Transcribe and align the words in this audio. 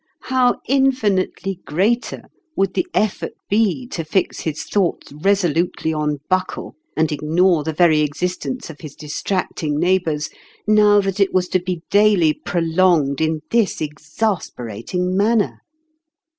How 0.33 0.59
infinitely 0.67 1.59
greater 1.63 2.23
would 2.55 2.73
the 2.73 2.87
effort 2.91 3.33
be 3.51 3.85
to 3.89 4.03
fix 4.03 4.39
his 4.39 4.63
thoughts 4.63 5.11
resolutely 5.11 5.93
on 5.93 6.21
Buckle, 6.27 6.73
and 6.97 7.11
ignore 7.11 7.63
the 7.63 7.71
very 7.71 7.99
existence 7.99 8.71
of 8.71 8.79
his 8.81 8.95
distracting 8.95 9.77
neighbors, 9.79 10.31
now 10.65 11.01
that 11.01 11.19
it 11.19 11.35
was 11.35 11.47
to 11.49 11.59
be 11.59 11.83
daily 11.91 12.33
prolonged 12.33 13.21
in 13.21 13.41
this 13.51 13.79
exasperating 13.79 15.15
manner 15.15 15.59